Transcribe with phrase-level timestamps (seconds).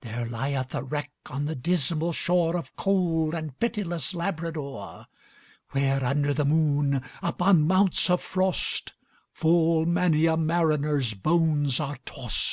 [0.00, 5.06] There lieth a wreck on the dismal shoreOf cold and pitiless Labrador;
[5.70, 8.94] Where, under the moon, upon mounts of frost,
[9.30, 12.44] Full many a mariner's bones are tost.